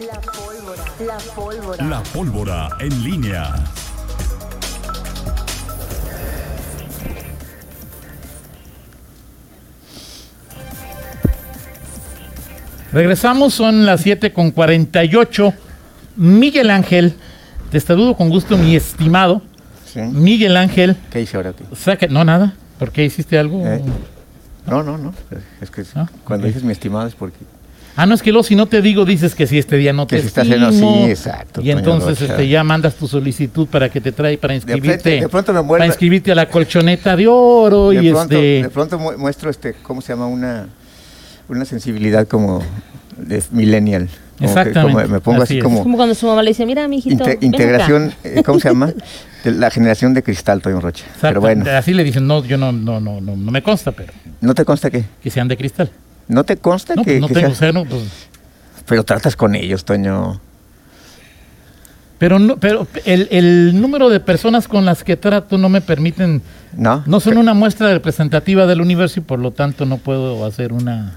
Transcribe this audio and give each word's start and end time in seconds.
La 0.00 0.18
pólvora. 0.20 0.84
La 1.06 1.18
pólvora. 1.34 1.84
La 1.84 2.02
pólvora 2.02 2.68
en 2.80 3.02
línea. 3.04 3.54
Regresamos, 12.92 13.54
son 13.54 13.86
las 13.86 14.00
7 14.00 14.32
con 14.32 14.50
48. 14.50 15.54
Miguel 16.16 16.70
Ángel, 16.70 17.14
te 17.70 17.78
saludo 17.80 18.16
con 18.16 18.30
gusto, 18.30 18.56
mi 18.58 18.74
estimado. 18.74 19.42
Sí. 19.86 20.00
Miguel 20.00 20.56
Ángel, 20.56 20.96
¿Qué 21.10 21.20
hice 21.20 21.36
ahora? 21.36 21.52
saca, 21.76 22.06
no 22.08 22.24
nada, 22.24 22.54
¿por 22.78 22.90
qué 22.92 23.04
hiciste 23.04 23.38
algo? 23.38 23.64
Eh, 23.66 23.82
No, 24.66 24.82
no, 24.82 24.98
no. 24.98 25.12
Es 25.60 25.70
que 25.70 25.82
Ah, 25.94 26.08
cuando 26.24 26.46
dices 26.46 26.62
mi 26.62 26.72
estimado 26.72 27.06
es 27.06 27.14
porque. 27.14 27.38
Ah, 28.02 28.06
no, 28.06 28.14
es 28.14 28.22
que 28.22 28.30
luego 28.32 28.44
si 28.44 28.56
no 28.56 28.64
te 28.66 28.80
digo, 28.80 29.04
dices 29.04 29.34
que 29.34 29.46
si 29.46 29.58
este 29.58 29.76
día 29.76 29.92
no 29.92 30.06
Que 30.06 30.16
te 30.16 30.22
si 30.22 30.28
estás 30.28 30.48
en- 30.48 30.72
sí, 30.72 30.86
exacto, 31.10 31.60
Y 31.60 31.70
entonces 31.70 32.18
este, 32.22 32.48
ya 32.48 32.64
mandas 32.64 32.94
tu 32.94 33.06
solicitud 33.06 33.66
para 33.68 33.90
que 33.90 34.00
te 34.00 34.10
trae 34.10 34.38
para 34.38 34.54
inscribirte. 34.54 35.20
de 35.20 35.28
pronto 35.28 35.52
me 35.52 35.62
Para 35.62 35.84
inscribirte 35.84 36.32
a 36.32 36.34
la 36.34 36.48
colchoneta 36.48 37.14
de 37.14 37.26
oro 37.28 37.90
De 37.90 38.02
y 38.02 38.10
pronto, 38.10 38.34
este. 38.36 38.62
de 38.62 38.70
pronto 38.70 38.98
mu- 38.98 39.18
muestro 39.18 39.50
este, 39.50 39.74
¿cómo 39.82 40.00
se 40.00 40.14
llama? 40.14 40.26
Una, 40.28 40.66
una 41.50 41.64
sensibilidad 41.66 42.26
como 42.26 42.62
de 43.18 43.42
millennial. 43.50 44.08
Como 44.38 44.54
que- 44.54 44.60
Exactamente, 44.60 45.02
como 45.02 45.12
me 45.14 45.20
pongo 45.20 45.42
así 45.42 45.52
así, 45.54 45.58
es. 45.58 45.64
como 45.64 45.82
Como 45.82 45.96
cuando 45.98 46.14
su 46.14 46.26
mamá 46.26 46.42
le 46.42 46.52
dice, 46.52 46.64
mira, 46.64 46.88
mijito, 46.88 47.12
inte- 47.12 47.24
ven 47.28 47.36
acá". 47.36 47.44
integración, 47.46 48.14
eh, 48.24 48.42
¿cómo 48.42 48.58
se 48.60 48.68
llama? 48.70 48.94
De 49.44 49.50
la 49.50 49.70
generación 49.70 50.14
de 50.14 50.22
cristal, 50.22 50.62
Toño 50.62 50.80
Rocha. 50.80 51.04
exacto, 51.04 51.28
Pero 51.28 51.40
bueno, 51.42 51.66
Así 51.70 51.92
le 51.92 52.02
dicen, 52.02 52.26
no, 52.26 52.42
yo 52.44 52.56
no, 52.56 52.72
no, 52.72 52.98
no, 52.98 53.20
no, 53.20 53.36
no 53.36 53.50
me 53.52 53.62
consta, 53.62 53.92
pero 53.92 54.10
¿no 54.40 54.54
te 54.54 54.64
consta 54.64 54.88
que? 54.90 55.04
que 55.22 55.30
sean 55.30 55.48
de 55.48 55.58
cristal. 55.58 55.90
¿No 56.30 56.44
te 56.44 56.56
consta 56.56 56.94
No, 56.94 57.02
que, 57.04 57.10
pues 57.12 57.20
no 57.20 57.28
que 57.28 57.34
tengo, 57.34 57.46
sea- 57.48 57.54
o 57.54 57.58
sea, 57.58 57.72
no, 57.72 57.84
pues, 57.84 58.02
Pero 58.86 59.04
tratas 59.04 59.36
con 59.36 59.54
ellos, 59.54 59.84
Toño. 59.84 60.40
Pero, 62.18 62.38
no, 62.38 62.58
pero 62.58 62.86
el, 63.06 63.28
el 63.30 63.80
número 63.80 64.10
de 64.10 64.20
personas 64.20 64.68
con 64.68 64.84
las 64.84 65.02
que 65.04 65.16
trato 65.16 65.56
no 65.56 65.70
me 65.70 65.80
permiten, 65.80 66.42
¿No? 66.76 67.02
no 67.06 67.18
son 67.18 67.38
una 67.38 67.54
muestra 67.54 67.90
representativa 67.94 68.66
del 68.66 68.82
universo 68.82 69.20
y 69.20 69.22
por 69.22 69.38
lo 69.38 69.52
tanto 69.52 69.86
no 69.86 69.96
puedo 69.96 70.44
hacer 70.44 70.74
una... 70.74 71.16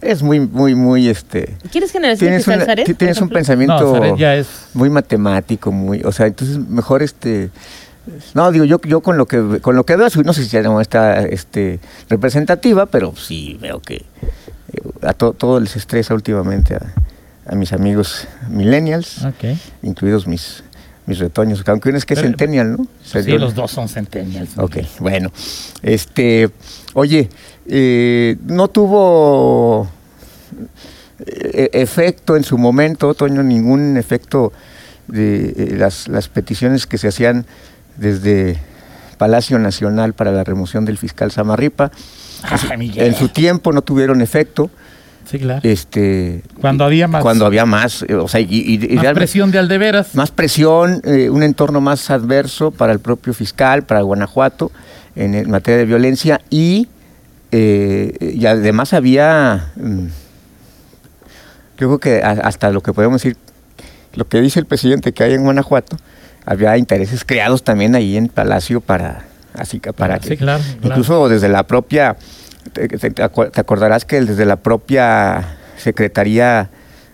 Es 0.00 0.22
muy, 0.22 0.38
muy, 0.38 0.76
muy, 0.76 1.08
este... 1.08 1.56
¿Quieres 1.72 1.90
generación 1.90 2.28
Tienes, 2.28 2.46
una- 2.46 2.64
Zaret, 2.64 2.96
tienes 2.96 3.20
un 3.20 3.28
pensamiento 3.28 3.80
No, 3.80 3.92
Zaret 3.92 4.16
ya 4.16 4.36
es... 4.36 4.46
muy 4.72 4.88
matemático, 4.88 5.72
muy, 5.72 6.00
o 6.04 6.12
sea, 6.12 6.26
entonces 6.26 6.58
mejor 6.58 7.02
este, 7.02 7.50
no 8.34 8.50
digo 8.52 8.64
yo, 8.64 8.80
yo 8.82 9.00
con 9.00 9.16
lo 9.16 9.26
que 9.26 9.60
con 9.60 9.76
lo 9.76 9.84
que 9.84 9.96
veo, 9.96 10.08
no 10.24 10.32
sé 10.32 10.42
si 10.44 10.48
sea 10.50 10.68
muestra 10.70 11.22
este 11.22 11.80
representativa, 12.08 12.86
pero 12.86 13.14
sí 13.16 13.58
veo 13.60 13.80
que 13.80 13.96
eh, 13.96 14.04
a 15.02 15.12
to- 15.14 15.32
todo 15.32 15.58
les 15.60 15.76
estresa 15.76 16.14
últimamente 16.14 16.74
a, 16.74 16.82
a 17.46 17.54
mis 17.54 17.72
amigos 17.72 18.26
millennials, 18.50 19.24
incluidos 19.82 20.26
mis 20.26 20.62
mis 21.06 21.18
retoños, 21.18 21.62
aunque 21.66 21.90
uno 21.90 21.98
es 21.98 22.06
que 22.06 22.14
es 22.14 22.20
Pero- 22.20 22.30
centennial, 22.30 22.72
¿no? 22.78 22.86
Sea, 23.04 23.22
Sí, 23.22 23.30
los 23.32 23.54
dos 23.54 23.70
son 23.70 23.88
centennials. 23.90 24.56
Ok, 24.56 24.78
bueno. 25.00 25.30
Este, 25.82 26.48
oye, 26.94 27.28
eh, 27.66 28.36
no 28.46 28.68
tuvo 28.68 29.86
eh, 31.26 31.68
efecto 31.74 32.36
en 32.36 32.44
su 32.44 32.56
momento, 32.58 33.12
Toño, 33.14 33.42
ningún 33.42 33.96
efecto 33.98 34.52
de 35.06 35.50
eh, 35.56 35.74
las, 35.76 36.08
las 36.08 36.28
peticiones 36.28 36.86
que 36.86 36.96
se 36.96 37.08
hacían 37.08 37.44
desde 37.96 38.58
Palacio 39.18 39.58
Nacional 39.58 40.12
para 40.14 40.32
la 40.32 40.44
remoción 40.44 40.84
del 40.84 40.98
fiscal 40.98 41.30
Samarripa. 41.30 41.90
En 42.96 43.14
su 43.14 43.28
tiempo 43.28 43.72
no 43.72 43.82
tuvieron 43.82 44.20
efecto. 44.20 44.70
Sí, 45.30 45.38
claro. 45.38 45.60
Este, 45.62 46.42
Cuando 46.60 46.84
había 46.84 47.08
más, 47.08 47.22
cuando 47.22 47.46
había 47.46 47.64
más, 47.64 48.04
eh, 48.06 48.14
o 48.14 48.28
sea, 48.28 48.40
y, 48.40 48.46
y- 48.50 48.92
y 48.92 48.96
más 48.96 49.12
presión 49.14 49.50
de 49.50 49.58
aldeveras. 49.58 50.14
más 50.14 50.30
presión, 50.30 51.00
eh, 51.04 51.30
un 51.30 51.42
entorno 51.42 51.80
más 51.80 52.10
adverso 52.10 52.70
para 52.72 52.92
el 52.92 52.98
propio 53.00 53.32
fiscal, 53.32 53.84
para 53.84 54.02
Guanajuato, 54.02 54.70
en, 55.16 55.34
en 55.34 55.50
materia 55.50 55.78
de 55.78 55.86
violencia 55.86 56.42
y, 56.50 56.88
eh, 57.52 58.34
y 58.36 58.44
además 58.44 58.92
había, 58.92 59.72
mm, 59.76 60.06
yo 61.78 61.98
creo 61.98 61.98
que 61.98 62.22
hasta 62.22 62.70
lo 62.70 62.82
que 62.82 62.92
podemos 62.92 63.22
decir, 63.22 63.38
lo 64.14 64.28
que 64.28 64.40
dice 64.42 64.60
el 64.60 64.66
presidente 64.66 65.12
que 65.12 65.24
hay 65.24 65.32
en 65.34 65.42
Guanajuato, 65.42 65.96
había 66.46 66.76
intereses 66.76 67.24
creados 67.24 67.62
también 67.64 67.94
ahí 67.94 68.16
en 68.16 68.28
Palacio 68.28 68.80
para, 68.80 69.24
así 69.54 69.80
que 69.80 69.92
para 69.92 70.20
Sí, 70.20 70.30
que- 70.30 70.36
claro, 70.36 70.62
claro. 70.62 70.78
incluso 70.88 71.28
desde 71.28 71.48
la 71.48 71.62
propia, 71.66 72.16
te, 72.72 72.88
acordarás 73.54 74.04
que 74.04 74.20
desde 74.20 74.44
la 74.44 74.56
propia 74.56 75.56
Secretaría 75.76 76.70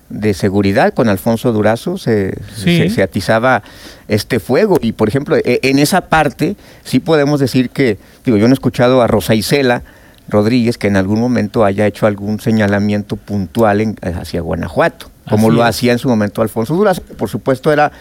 de 0.09 0.35
Seguridad 0.35 0.93
con 0.93 1.09
Alfonso 1.09 1.53
Durazo 1.53 1.97
se, 1.97 2.35
Sí. 2.57 2.79
se, 2.79 2.91
se 2.91 3.03
atizaba 3.03 3.63
este 4.09 4.41
fuego 4.41 4.77
y 4.81 4.91
por 4.93 5.09
ejemplo 5.09 5.37
e- 5.37 5.61
en 5.63 5.79
esa 5.79 6.03
parte 6.09 6.57
sí 6.83 6.99
podemos 6.99 7.39
decir 7.39 7.71
que, 7.71 7.97
digo, 8.25 8.37
yo 8.37 8.49
no 8.49 8.53
he 8.53 8.55
escuchado 8.55 9.03
a 9.03 9.07
Rosa 9.07 9.35
Isela 9.37 9.83
Rodríguez 10.29 10.79
que 10.79 10.89
en 10.89 10.97
algún 10.97 11.21
momento 11.21 11.65
haya 11.65 11.87
hecho 11.87 12.07
algún 12.07 12.41
señalamiento 12.41 13.15
puntual 13.17 13.81
en- 13.81 13.97
hacia 14.03 14.41
Guanajuato, 14.41 15.07
como 15.29 15.49
Así 15.49 15.57
lo 15.57 15.65
hacía 15.65 15.93
en 15.93 15.99
su 15.99 16.09
momento 16.09 16.43
Alfonso 16.43 16.75
Durazo, 16.75 17.05
que 17.05 17.15
por 17.15 17.29
supuesto 17.29 17.73
era 17.73 17.93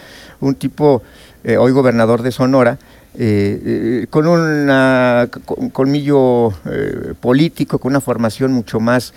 un 0.41 0.55
tipo, 0.55 1.01
eh, 1.43 1.57
hoy 1.57 1.71
gobernador 1.71 2.21
de 2.21 2.31
Sonora, 2.31 2.77
eh, 3.15 4.01
eh, 4.03 4.07
con 4.09 4.27
un 4.27 5.69
colmillo 5.71 6.49
eh, 6.69 7.13
político, 7.19 7.79
con 7.79 7.91
una 7.91 8.01
formación 8.01 8.53
mucho 8.53 8.79
más... 8.79 9.13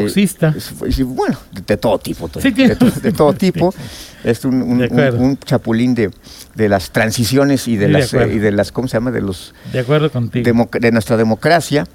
Foxista. 0.00 0.54
bueno, 1.06 1.38
de, 1.52 1.62
de 1.62 1.76
todo 1.76 1.98
tipo. 1.98 2.28
Sí, 2.40 2.52
tiene- 2.52 2.70
de, 2.70 2.76
to- 2.76 3.00
de 3.00 3.12
todo 3.12 3.32
tipo. 3.34 3.72
Es 4.24 4.44
un, 4.44 4.60
un- 4.62 4.78
De 4.78 4.84
acuerdo. 4.86 5.18
un- 5.18 5.24
un 5.30 5.38
chapulín 5.38 5.94
de, 5.94 6.10
de 6.54 6.68
las 6.68 6.90
transiciones 6.90 7.66
y 7.68 7.76
de, 7.76 7.86
Sí, 7.86 7.92
las, 7.92 8.12
y 8.30 8.38
de 8.38 8.50
las, 8.52 8.72
¿cómo 8.72 8.88
se 8.88 8.94
llama? 8.96 9.10
De 9.10 9.20
los 9.20 9.54
De 9.72 9.78
acuerdo 9.78 10.10
contigo. 10.10 10.68
de 10.80 10.92
nuestra 10.92 11.16
democracia. 11.16 11.86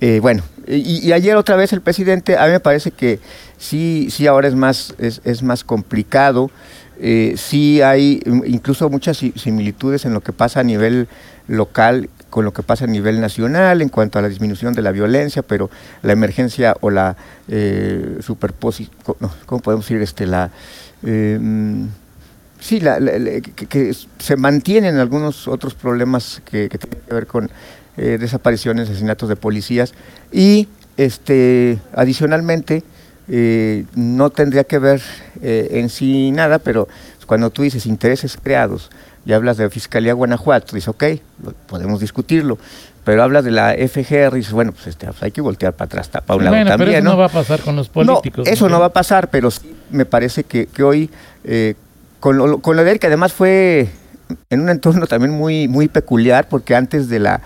Eh, 0.00 0.18
bueno, 0.20 0.42
y, 0.66 1.06
y 1.06 1.12
ayer 1.12 1.36
otra 1.36 1.54
vez 1.56 1.72
el 1.72 1.80
presidente, 1.80 2.36
a 2.36 2.46
mí 2.46 2.52
me 2.52 2.60
parece 2.60 2.90
que 2.90 3.20
sí, 3.58 4.08
sí 4.10 4.26
ahora 4.26 4.48
es 4.48 4.54
más, 4.54 4.94
es, 4.98 5.20
es 5.24 5.42
más 5.42 5.64
complicado. 5.64 6.50
Eh, 7.04 7.34
sí 7.36 7.82
hay 7.82 8.22
incluso 8.46 8.88
muchas 8.88 9.16
si- 9.16 9.32
similitudes 9.32 10.04
en 10.04 10.14
lo 10.14 10.20
que 10.20 10.32
pasa 10.32 10.60
a 10.60 10.62
nivel 10.62 11.08
local 11.48 12.08
con 12.30 12.44
lo 12.44 12.52
que 12.52 12.62
pasa 12.62 12.84
a 12.84 12.86
nivel 12.86 13.20
nacional 13.20 13.82
en 13.82 13.88
cuanto 13.88 14.20
a 14.20 14.22
la 14.22 14.28
disminución 14.28 14.72
de 14.72 14.82
la 14.82 14.92
violencia, 14.92 15.42
pero 15.42 15.68
la 16.02 16.12
emergencia 16.12 16.76
o 16.80 16.90
la 16.90 17.16
eh, 17.48 18.18
superposición, 18.20 18.94
¿cómo 19.46 19.60
podemos 19.60 19.84
decir? 19.84 20.00
Este, 20.00 20.26
la, 20.26 20.50
mm, 21.02 21.86
Sí, 22.60 22.78
la- 22.78 23.00
que 23.68 23.92
se 24.20 24.36
mantienen 24.36 24.98
algunos 24.98 25.48
otros 25.48 25.74
problemas 25.74 26.40
que, 26.48 26.68
que 26.68 26.78
tienen 26.78 27.00
que 27.08 27.12
ver 27.14 27.26
con 27.26 27.50
eh, 27.96 28.18
desapariciones, 28.20 28.88
asesinatos 28.88 29.28
de 29.28 29.34
policías 29.34 29.92
y 30.30 30.68
este 30.96 31.80
adicionalmente 31.92 32.84
eh, 33.28 33.84
no 33.94 34.30
tendría 34.30 34.64
que 34.64 34.78
ver 34.78 35.00
eh, 35.42 35.68
en 35.72 35.88
sí 35.88 36.30
nada, 36.32 36.58
pero 36.58 36.88
cuando 37.26 37.50
tú 37.50 37.62
dices 37.62 37.86
intereses 37.86 38.36
creados 38.42 38.90
y 39.24 39.32
hablas 39.32 39.56
de 39.56 39.70
Fiscalía 39.70 40.12
Guanajuato, 40.14 40.74
dices, 40.74 40.88
ok, 40.88 41.04
lo- 41.44 41.52
podemos 41.66 42.00
discutirlo, 42.00 42.58
pero 43.04 43.22
hablas 43.22 43.44
de 43.44 43.50
la 43.52 43.72
FGR 43.74 44.34
y 44.34 44.38
dices, 44.38 44.52
bueno, 44.52 44.72
pues 44.72 44.88
este, 44.88 45.06
pues 45.06 45.22
hay 45.22 45.30
que 45.30 45.40
voltear 45.40 45.72
para 45.72 45.86
atrás, 45.86 46.08
para 46.08 46.36
un 46.36 46.44
lado 46.44 46.56
bueno, 46.56 46.70
pero 46.70 46.78
también, 46.78 46.98
eso 46.98 47.04
¿no? 47.04 47.10
no 47.12 47.18
va 47.18 47.26
a 47.26 47.28
pasar 47.28 47.60
con 47.60 47.76
los 47.76 47.88
políticos. 47.88 48.46
No, 48.46 48.52
eso 48.52 48.68
no 48.68 48.80
va 48.80 48.86
a 48.86 48.92
pasar, 48.92 49.28
pero 49.30 49.50
sí 49.50 49.74
me 49.90 50.04
parece 50.04 50.44
que, 50.44 50.66
que 50.66 50.82
hoy, 50.82 51.10
eh, 51.44 51.74
con, 52.20 52.36
lo, 52.36 52.58
con 52.58 52.76
lo 52.76 52.84
de 52.84 52.92
él, 52.92 52.98
que 52.98 53.06
además 53.06 53.32
fue 53.32 53.88
en 54.50 54.60
un 54.60 54.68
entorno 54.68 55.06
también 55.06 55.32
muy, 55.32 55.68
muy 55.68 55.88
peculiar, 55.88 56.48
porque 56.48 56.74
antes 56.74 57.08
de 57.08 57.18
la... 57.20 57.40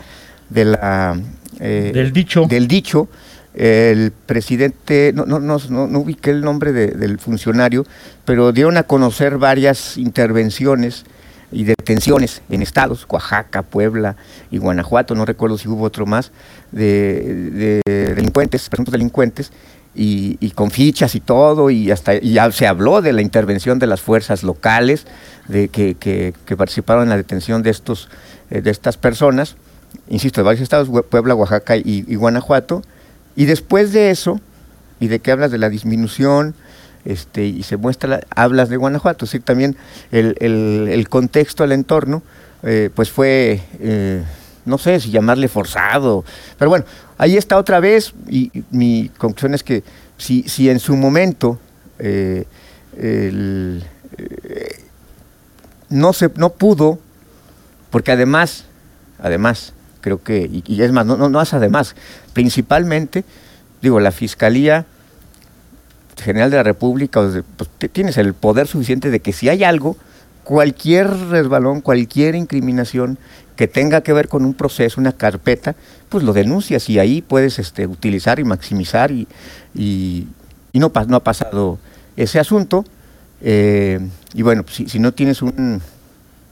De 0.50 0.64
la 0.64 1.18
eh, 1.60 1.90
Del 1.94 2.12
dicho. 2.12 2.46
Del 2.48 2.68
dicho, 2.68 3.08
el 3.56 4.12
presidente, 4.12 5.12
no, 5.14 5.24
no, 5.24 5.40
no, 5.40 5.58
no, 5.68 5.98
ubiqué 5.98 6.30
el 6.30 6.42
nombre 6.42 6.72
de- 6.72 6.88
del 6.88 7.18
funcionario, 7.18 7.84
pero 8.24 8.52
dieron 8.52 8.76
a 8.76 8.82
conocer 8.82 9.38
varias 9.38 9.96
intervenciones 9.96 11.04
y 11.50 11.64
detenciones 11.64 12.42
en 12.50 12.60
estados, 12.60 13.06
Oaxaca, 13.08 13.62
Puebla 13.62 14.16
y 14.50 14.58
Guanajuato, 14.58 15.14
no 15.14 15.24
recuerdo 15.24 15.56
si 15.56 15.68
hubo 15.68 15.84
otro 15.84 16.04
más, 16.04 16.32
de, 16.70 17.80
de 17.86 18.14
delincuentes, 18.14 18.68
presuntos 18.68 18.92
delincuentes, 18.92 19.52
y, 19.94 20.36
y 20.40 20.50
con 20.50 20.70
fichas 20.70 21.14
y 21.14 21.20
todo, 21.20 21.70
y 21.70 21.90
hasta 21.90 22.16
y 22.16 22.34
ya 22.34 22.52
se 22.52 22.66
habló 22.66 23.00
de 23.00 23.14
la 23.14 23.22
intervención 23.22 23.78
de 23.78 23.86
las 23.86 24.02
fuerzas 24.02 24.42
locales 24.42 25.06
de 25.48 25.68
que, 25.68 26.34
participaron 26.58 27.04
en 27.04 27.08
la 27.08 27.16
detención 27.16 27.62
de 27.62 27.70
estos 27.70 28.10
eh, 28.50 28.60
de 28.60 28.70
estas 28.70 28.98
personas, 28.98 29.56
insisto, 30.10 30.40
de 30.42 30.44
varios 30.44 30.60
estados, 30.60 30.90
Puebla, 31.08 31.34
Oaxaca 31.34 31.76
y 31.78 32.14
Guanajuato, 32.16 32.82
y 33.36 33.44
después 33.44 33.92
de 33.92 34.10
eso, 34.10 34.40
y 34.98 35.08
de 35.08 35.20
que 35.20 35.30
hablas 35.30 35.50
de 35.50 35.58
la 35.58 35.68
disminución, 35.68 36.54
este, 37.04 37.44
y 37.46 37.62
se 37.62 37.76
muestra, 37.76 38.08
la- 38.08 38.26
hablas 38.30 38.68
de 38.68 38.76
Guanajuato, 38.76 39.26
decir, 39.26 39.42
también 39.42 39.76
el, 40.10 40.36
el- 40.40 41.08
contexto, 41.08 41.62
el 41.64 41.72
entorno, 41.72 42.22
eh, 42.62 42.90
pues 42.94 43.10
fue, 43.10 43.60
eh, 43.80 44.22
no 44.64 44.78
sé 44.78 44.98
si 44.98 45.10
llamarle 45.10 45.46
forzado, 45.48 46.24
pero 46.58 46.68
bueno, 46.70 46.84
ahí 47.18 47.36
está 47.36 47.58
otra 47.58 47.78
vez, 47.78 48.12
y, 48.28 48.50
mi 48.70 49.10
conclusión 49.18 49.54
es 49.54 49.62
que 49.62 49.84
si, 50.18 50.42
si 50.48 50.68
en 50.70 50.80
su 50.80 50.96
momento 50.96 51.60
eh, 52.00 52.44
no 55.88 56.12
se 56.12 56.30
no 56.36 56.50
pudo 56.50 56.98
porque 57.90 58.12
además 58.12 58.64
además 59.20 59.72
creo 60.06 60.22
que 60.22 60.48
y, 60.64 60.82
es 60.82 60.92
más 60.92 61.04
no 61.04 61.16
no 61.16 61.28
no 61.28 61.42
es 61.42 61.52
además 61.52 61.96
principalmente 62.32 63.24
digo 63.82 63.98
la 63.98 64.12
fiscalía 64.12 64.86
general 66.22 66.48
de 66.52 66.58
la 66.58 66.62
República 66.62 67.28
pues, 67.56 67.68
tienes 67.90 68.16
el 68.16 68.32
poder 68.32 68.68
suficiente 68.68 69.10
de 69.10 69.18
que 69.18 69.32
si 69.32 69.48
hay 69.48 69.64
algo 69.64 69.96
cualquier 70.44 71.10
resbalón 71.10 71.80
cualquier 71.80 72.36
incriminación 72.36 73.18
que 73.56 73.66
tenga 73.66 74.02
que 74.02 74.12
ver 74.12 74.28
con 74.28 74.44
un 74.44 74.54
proceso 74.54 75.00
una 75.00 75.10
carpeta 75.10 75.74
pues 76.08 76.22
lo 76.22 76.32
denuncias 76.32 76.88
y 76.88 77.00
ahí 77.00 77.20
puedes 77.20 77.58
este 77.58 77.88
utilizar 77.88 78.38
y 78.38 78.44
maximizar 78.44 79.10
y 79.10 79.26
y, 79.74 80.28
no, 80.74 80.92
ha 80.94 81.24
pasado 81.24 81.80
ese 82.16 82.38
asunto. 82.38 82.84
eh, 83.40 83.98
y 84.34 84.42
bueno, 84.42 84.64
si 84.68 84.98
no 85.00 85.12
tienes 85.12 85.42
un 85.42 85.80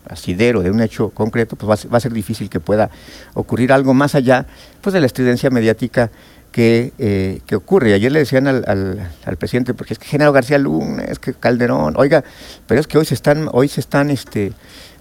asidero 0.09 0.63
de 0.63 0.71
un 0.71 0.81
hecho 0.81 1.11
concreto, 1.11 1.57
pues 1.57 1.87
va 1.93 1.97
a, 1.97 2.01
ser, 2.01 2.13
difícil 2.13 2.49
que 2.51 2.61
pueda 2.61 2.91
ocurrir 3.35 3.73
algo 3.73 3.95
más 3.95 4.15
allá 4.15 4.47
pues, 4.81 4.93
de 4.93 5.01
la 5.01 5.07
estridencia 5.07 5.51
mediática 5.51 6.11
que, 6.53 6.93
eh, 6.99 7.41
que 7.47 7.57
ocurre. 7.57 7.95
Ayer 7.95 8.13
le 8.13 8.21
decían 8.21 8.47
al, 8.47 8.65
al- 8.67 9.37
presidente, 9.37 9.75
porque 9.75 9.95
es 9.95 9.99
que 9.99 10.07
Genaro 10.07 10.33
García 10.33 10.59
Luna, 10.59 11.03
es 11.05 11.19
que 11.19 11.35
Calderón, 11.35 11.95
oiga, 11.97 12.23
pero 12.67 12.81
es 12.81 12.87
que 12.87 12.97
hoy 12.99 13.05
se 13.05 13.15
están, 13.15 13.49
hoy 13.51 13.67
se 13.67 13.81
están, 13.81 14.11
este, 14.11 14.53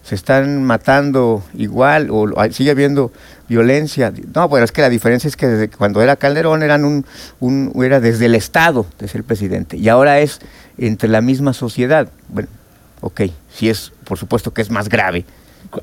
se 0.03 0.15
están 0.15 0.63
matando 0.63 1.43
igual, 1.53 2.09
o 2.09 2.27
sigue 2.51 2.71
habiendo 2.71 3.11
violencia. 3.47 4.11
No, 4.33 4.49
bueno, 4.49 4.65
es 4.65 4.71
que 4.71 4.81
la 4.81 4.89
diferencia 4.89 5.27
es 5.27 5.37
que 5.37 5.47
desde 5.47 5.69
cuando 5.69 6.01
era 6.01 6.15
Calderón 6.15 6.63
eran 6.63 6.85
un, 6.85 7.05
un 7.39 7.71
era 7.83 7.99
desde 7.99 8.25
el 8.25 8.35
Estado, 8.35 8.87
desde 8.97 9.19
el 9.19 9.23
presidente, 9.23 9.77
y 9.77 9.89
ahora 9.89 10.19
es 10.19 10.39
entre 10.79 11.07
la 11.07 11.21
misma 11.21 11.53
sociedad. 11.53 12.09
Bueno, 12.29 12.49
ok, 13.03 13.21
sí 13.53 13.69
es, 13.69 13.91
por 14.05 14.17
supuesto 14.17 14.53
que 14.53 14.61
es 14.61 14.69
más 14.69 14.89
grave. 14.89 15.25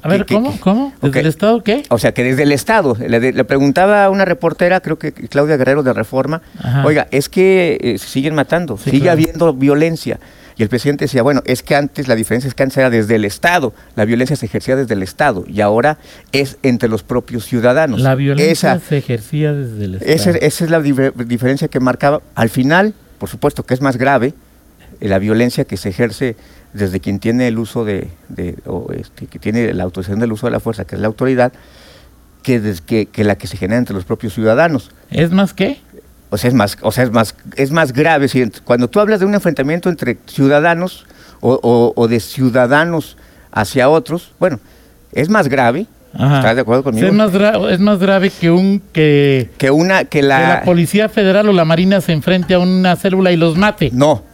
A 0.02 0.08
ver, 0.08 0.24
¿Qué- 0.24 0.34
¿cómo? 0.34 0.58
¿Cómo? 0.60 0.92
¿Desde 1.02 1.08
Ok. 1.08 1.16
el 1.16 1.26
Estado 1.26 1.62
qué? 1.64 1.82
O 1.88 1.98
sea, 1.98 2.12
que 2.12 2.22
desde 2.22 2.42
el 2.44 2.52
Estado, 2.52 2.96
le, 3.00 3.44
preguntaba 3.44 4.04
a 4.04 4.10
una 4.10 4.24
reportera, 4.24 4.80
creo 4.80 4.98
que 4.98 5.12
Claudia 5.12 5.56
Guerrero 5.56 5.82
de 5.82 5.92
Reforma, 5.92 6.42
Ajá. 6.58 6.84
oiga, 6.86 7.08
es 7.10 7.28
que 7.28 7.78
eh, 7.80 7.98
se 7.98 8.06
siguen 8.06 8.34
matando, 8.34 8.76
Sí, 8.76 8.90
sigue 8.90 9.02
claro. 9.04 9.12
habiendo 9.20 9.54
violencia. 9.54 10.20
Y 10.56 10.62
el 10.62 10.68
presidente 10.68 11.06
decía, 11.06 11.22
bueno, 11.22 11.42
es 11.46 11.62
que 11.62 11.74
antes 11.74 12.06
la 12.06 12.14
diferencia 12.14 12.46
es 12.46 12.54
que 12.54 12.62
antes 12.62 12.76
era 12.76 12.90
desde 12.90 13.14
el 13.16 13.24
Estado, 13.24 13.72
la 13.96 14.04
violencia 14.04 14.36
se 14.36 14.44
ejercía 14.46 14.76
desde 14.76 14.92
el 14.94 15.02
Estado 15.02 15.44
y 15.48 15.62
ahora 15.62 15.96
es 16.32 16.58
entre 16.62 16.88
los 16.90 17.02
propios 17.02 17.46
ciudadanos. 17.46 18.00
La 18.02 18.14
violencia 18.14 18.74
Esa, 18.74 18.78
se 18.86 18.98
ejercía 18.98 19.54
desde 19.54 19.84
el 19.86 19.94
Estado. 19.94 20.12
esa, 20.12 20.30
esa 20.32 20.64
es 20.64 20.70
la 20.70 20.80
difer- 20.80 21.14
diferencia 21.14 21.68
que 21.68 21.80
marcaba. 21.80 22.20
Al 22.34 22.50
final, 22.50 22.92
por 23.18 23.30
supuesto 23.30 23.64
que 23.64 23.72
es 23.72 23.80
más 23.80 23.96
grave 23.96 24.34
eh, 25.00 25.08
la 25.08 25.18
violencia 25.18 25.64
que 25.64 25.78
se 25.78 25.88
ejerce 25.88 26.36
desde 26.72 27.00
quien 27.00 27.18
tiene 27.18 27.48
el 27.48 27.58
uso 27.58 27.84
de, 27.84 28.08
de- 28.28 28.56
o 28.66 28.90
este, 28.92 29.26
que 29.26 29.38
tiene 29.38 29.72
la 29.74 29.84
autorización 29.84 30.20
del 30.20 30.32
uso 30.32 30.46
de 30.46 30.52
la 30.52 30.60
fuerza, 30.60 30.84
que 30.84 30.94
es 30.96 31.00
la 31.00 31.08
autoridad, 31.08 31.52
que, 32.42 32.60
des- 32.60 32.80
que, 32.80 33.06
que 33.06 33.24
la 33.24 33.36
que 33.36 33.46
se 33.46 33.56
genera 33.56 33.78
entre 33.78 33.94
los 33.94 34.04
propios 34.04 34.34
ciudadanos. 34.34 34.90
¿Es 35.10 35.30
más 35.32 35.52
qué? 35.52 35.80
O 36.30 36.38
sea, 36.38 36.48
es 36.48 36.54
más, 36.54 36.78
o 36.82 36.92
sea, 36.92 37.04
es 37.04 37.10
más, 37.10 37.34
es 37.56 37.70
más 37.72 37.92
grave. 37.92 38.28
cuando 38.64 38.88
tú 38.88 39.00
hablas 39.00 39.18
de 39.20 39.26
un 39.26 39.34
enfrentamiento 39.34 39.88
entre 39.88 40.16
ciudadanos 40.26 41.06
o, 41.40 41.58
o- 41.62 41.92
o 41.96 42.08
de 42.08 42.20
ciudadanos 42.20 43.16
hacia 43.52 43.88
otros, 43.88 44.32
bueno, 44.38 44.60
es 45.12 45.28
más 45.28 45.48
grave. 45.48 45.86
Ajá. 46.12 46.38
¿Estás 46.38 46.54
de 46.56 46.62
acuerdo 46.62 46.82
conmigo? 46.84 47.06
Es 47.06 47.12
más, 47.12 47.30
es 47.70 47.78
más 47.80 47.98
grave 48.00 48.30
que 48.30 48.50
un 48.50 48.82
que, 48.92 49.48
que 49.58 49.70
una, 49.70 50.00
que 50.04 50.08
que 50.08 50.22
la, 50.22 50.40
la 50.40 50.62
Policía 50.62 51.08
Federal 51.08 51.48
o 51.48 51.52
la 51.52 51.64
Marina 51.64 52.00
se 52.00 52.12
enfrente 52.12 52.54
a 52.54 52.58
una 52.58 52.96
célula 52.96 53.30
y 53.30 53.36
los 53.36 53.56
mate. 53.56 53.90
No, 53.92 54.24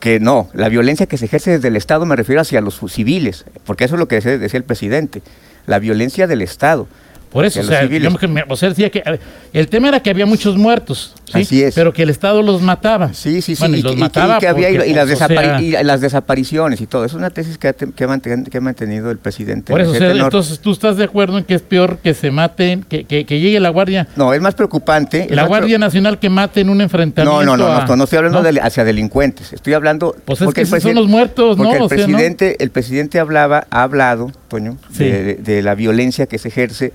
que 0.00 0.20
no. 0.20 0.48
La 0.52 0.68
violencia 0.68 1.06
que 1.06 1.18
se 1.18 1.26
ejerce 1.26 1.52
desde 1.52 1.68
el 1.68 1.76
Estado 1.76 2.06
me 2.06 2.16
refiero 2.16 2.40
hacia 2.40 2.60
los 2.60 2.80
civiles, 2.88 3.44
porque 3.64 3.84
eso 3.84 3.94
es 3.94 3.98
lo 3.98 4.08
que 4.08 4.20
decía, 4.20 4.58
el 4.58 4.64
presidente. 4.64 5.22
La 5.66 5.78
violencia 5.78 6.26
del 6.26 6.42
Estado. 6.42 6.86
Por 7.30 7.44
eso, 7.44 7.60
o 7.60 7.64
sea, 7.64 7.86
digamos 7.86 8.18
que 8.18 8.28
me- 8.28 8.44
o 8.48 8.56
sea, 8.56 8.70
decía 8.70 8.88
que 8.90 9.02
ver, 9.04 9.20
el 9.52 9.68
tema 9.68 9.88
era 9.88 10.00
que 10.00 10.08
había 10.10 10.24
muchos 10.26 10.56
muertos, 10.56 11.14
¿sí? 11.26 11.40
Así 11.42 11.62
es. 11.62 11.74
pero 11.74 11.92
que 11.92 12.02
el 12.02 12.10
Estado 12.10 12.40
los 12.42 12.62
mataba. 12.62 13.12
Sí, 13.12 13.42
sí, 13.42 13.54
sí. 13.56 13.60
Bueno, 13.60 13.76
y, 13.76 13.80
y, 13.80 13.82
los 13.82 13.92
y 13.92 13.96
mataba 13.96 14.36
y 14.36 14.40
que 14.40 14.48
había, 14.48 14.70
y, 14.70 14.74
porque, 14.76 14.90
y 14.90 14.94
las 14.94 15.08
o 15.10 15.12
desapari- 15.12 15.70
sea, 15.70 15.80
y 15.82 15.84
las 15.84 16.00
desapariciones 16.00 16.80
y 16.80 16.86
todo. 16.86 17.04
Es 17.04 17.12
una 17.14 17.30
tesis 17.30 17.58
que 17.58 17.68
ha, 17.68 17.72
que 17.72 18.04
ha 18.04 18.08
manten- 18.08 18.48
que 18.48 18.58
ha 18.58 18.60
mantenido 18.60 19.10
el 19.10 19.18
presidente. 19.18 19.72
Por 19.72 19.80
en 19.80 19.86
eso, 19.86 19.94
o 19.94 19.98
sea, 19.98 20.10
entonces 20.12 20.60
tú 20.60 20.72
estás 20.72 20.96
de 20.96 21.04
acuerdo 21.04 21.36
en 21.38 21.44
que 21.44 21.54
es 21.54 21.62
peor 21.62 21.98
que 21.98 22.14
se 22.14 22.30
maten, 22.30 22.82
que, 22.84 23.04
que, 23.04 23.26
que 23.26 23.40
llegue 23.40 23.60
la 23.60 23.68
Guardia, 23.70 24.08
No, 24.16 24.32
es 24.32 24.40
más 24.40 24.54
preocupante. 24.54 25.26
la 25.30 25.42
más 25.42 25.48
Guardia 25.48 25.78
Nacional 25.78 26.18
que 26.18 26.30
mate 26.30 26.60
en 26.60 26.70
un 26.70 26.78
No, 26.78 26.84
enfrentamiento. 26.84 27.44
no, 27.44 27.56
no, 27.56 27.66
a- 27.72 27.84
no, 27.86 27.96
no 27.96 28.04
estoy 28.04 28.18
hablando 28.18 28.42
¿no? 28.42 28.52
de 28.52 28.60
hacia 28.60 28.84
delincuentes. 28.84 29.52
Estoy 29.52 29.74
hablando. 29.74 30.14
Pues 30.24 30.40
es 30.40 30.44
porque 30.44 30.62
que 30.62 30.62
el 30.62 30.66
esos 30.68 30.82
son 30.82 30.94
los 30.94 31.08
muertos, 31.08 31.58
¿no? 31.58 31.64
Porque 31.64 31.82
O 31.82 31.88
sea, 31.88 31.98
el 31.98 32.02
¿no? 32.10 32.16
presidente, 32.16 32.56
el 32.62 32.70
presidente 32.70 33.18
hablaba, 33.18 33.66
ha 33.70 33.82
hablado, 33.82 34.30
Toño, 34.48 34.76
Sí. 34.92 35.04
de, 35.04 35.34
de 35.34 35.62
la 35.62 35.74
violencia 35.74 36.26
que 36.26 36.38
se 36.38 36.48
ejerce 36.48 36.92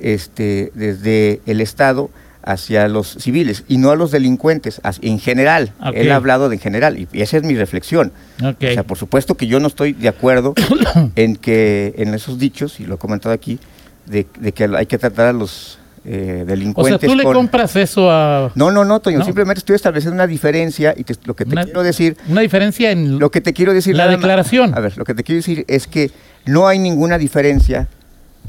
este, 0.00 0.72
desde 0.74 1.40
el 1.46 1.60
Estado 1.60 2.10
hacia 2.44 2.88
los 2.88 3.06
civiles 3.20 3.62
y 3.68 3.76
no 3.78 3.90
a 3.90 3.96
los 3.96 4.10
delincuentes, 4.10 4.80
en 5.00 5.20
general. 5.20 5.72
Ok. 5.80 5.92
Él 5.94 6.10
ha 6.10 6.16
hablado 6.16 6.48
de 6.48 6.56
en 6.56 6.60
general 6.60 6.98
y, 6.98 7.06
esa 7.20 7.36
es 7.36 7.44
mi 7.44 7.54
reflexión. 7.54 8.10
O 8.42 8.54
sea, 8.58 8.82
por 8.82 8.98
supuesto 8.98 9.36
que 9.36 9.46
yo 9.46 9.60
no 9.60 9.68
estoy 9.68 9.92
de 9.92 10.08
acuerdo 10.08 10.54
en 11.14 11.36
que 11.36 11.94
en 11.98 12.14
esos 12.14 12.38
dichos, 12.40 12.80
y 12.80 12.84
lo 12.86 12.96
he 12.96 12.98
comentado 12.98 13.32
aquí, 13.32 13.60
de, 14.06 14.26
de 14.40 14.50
que 14.52 14.64
hay 14.64 14.86
que 14.86 14.98
tratar 14.98 15.28
a 15.28 15.32
los 15.32 15.78
eh, 16.04 16.32
o 16.32 16.36
sea, 16.38 16.44
delincuentes 16.46 17.08
tú 17.08 17.14
le 17.14 17.22
con- 17.22 17.32
compras 17.34 17.76
eso 17.76 18.10
a 18.10 18.50
no, 18.56 18.72
no, 18.72 18.84
no, 18.84 18.98
Toño, 18.98 19.20
No. 19.20 19.24
simplemente 19.24 19.60
estoy 19.60 19.76
estableciendo 19.76 20.16
una 20.16 20.26
diferencia 20.26 20.92
y 20.96 21.04
te- 21.04 21.14
lo 21.26 21.36
que 21.36 21.44
te 21.44 21.52
Una- 21.52 21.62
quiero 21.62 21.84
decir, 21.84 22.16
una 22.26 22.40
diferencia 22.40 22.90
en 22.90 23.20
lo 23.20 23.30
que 23.30 23.40
te 23.40 23.52
quiero 23.52 23.72
decir 23.72 23.94
La 23.94 24.06
más- 24.06 24.16
declaración. 24.16 24.74
a 24.76 24.80
ver, 24.80 24.98
lo 24.98 25.04
que 25.04 25.14
te 25.14 25.22
quiero 25.22 25.36
decir 25.36 25.64
es 25.68 25.86
que 25.86 26.10
no 26.44 26.66
hay 26.66 26.78
ninguna 26.78 27.18
diferencia, 27.18 27.88